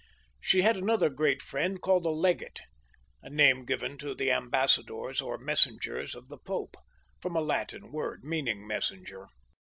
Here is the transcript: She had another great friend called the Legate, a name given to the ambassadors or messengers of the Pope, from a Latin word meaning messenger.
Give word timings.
She 0.39 0.63
had 0.63 0.77
another 0.77 1.11
great 1.11 1.43
friend 1.43 1.79
called 1.79 2.05
the 2.05 2.09
Legate, 2.09 2.61
a 3.21 3.29
name 3.29 3.65
given 3.65 3.99
to 3.99 4.15
the 4.15 4.31
ambassadors 4.31 5.21
or 5.21 5.37
messengers 5.37 6.15
of 6.15 6.27
the 6.27 6.39
Pope, 6.39 6.75
from 7.21 7.35
a 7.35 7.39
Latin 7.39 7.91
word 7.91 8.23
meaning 8.23 8.65
messenger. 8.65 9.27